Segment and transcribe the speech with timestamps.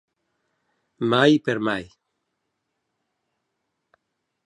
[1.13, 1.87] Mai per mai.